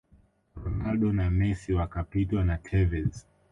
ronaldo 0.63 1.13
na 1.13 1.29
Messi 1.29 1.73
wakapitwa 1.73 2.43
na 2.45 2.57
Tevez 2.57 3.25